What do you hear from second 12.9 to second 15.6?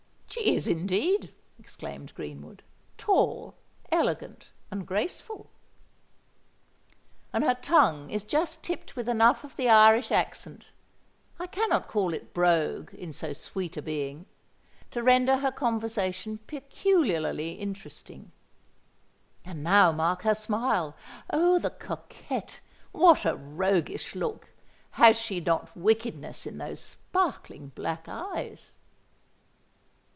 in so sweet a being—to render her